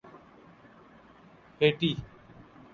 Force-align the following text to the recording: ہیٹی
ہیٹی 1.61 1.91